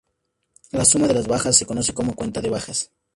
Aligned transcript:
La 0.71 0.83
suma 0.83 1.05
de 1.07 1.13
las 1.13 1.27
bajas 1.27 1.55
se 1.55 1.67
conoce 1.67 1.93
como 1.93 2.15
"cuenta 2.15 2.41
de 2.41 2.49
bajas". 2.49 2.91